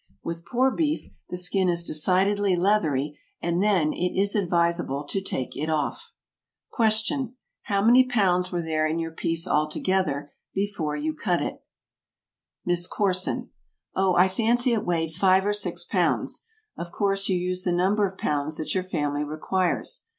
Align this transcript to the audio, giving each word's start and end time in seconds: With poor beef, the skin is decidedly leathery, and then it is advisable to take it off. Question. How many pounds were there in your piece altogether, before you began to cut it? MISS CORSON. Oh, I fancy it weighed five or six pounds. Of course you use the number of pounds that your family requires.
With 0.23 0.47
poor 0.47 0.71
beef, 0.71 1.11
the 1.29 1.37
skin 1.37 1.69
is 1.69 1.83
decidedly 1.83 2.55
leathery, 2.55 3.19
and 3.39 3.61
then 3.61 3.93
it 3.93 4.19
is 4.19 4.35
advisable 4.35 5.03
to 5.03 5.21
take 5.21 5.55
it 5.55 5.69
off. 5.69 6.13
Question. 6.71 7.35
How 7.65 7.83
many 7.83 8.03
pounds 8.05 8.51
were 8.51 8.63
there 8.63 8.87
in 8.87 8.97
your 8.97 9.11
piece 9.11 9.47
altogether, 9.47 10.31
before 10.55 10.95
you 10.95 11.11
began 11.13 11.21
to 11.21 11.23
cut 11.43 11.53
it? 11.53 11.63
MISS 12.65 12.87
CORSON. 12.87 13.51
Oh, 13.93 14.15
I 14.15 14.27
fancy 14.27 14.73
it 14.73 14.87
weighed 14.87 15.11
five 15.11 15.45
or 15.45 15.53
six 15.53 15.83
pounds. 15.83 16.45
Of 16.75 16.91
course 16.91 17.29
you 17.29 17.37
use 17.37 17.63
the 17.63 17.71
number 17.71 18.03
of 18.07 18.17
pounds 18.17 18.57
that 18.57 18.73
your 18.73 18.83
family 18.83 19.23
requires. 19.23 20.05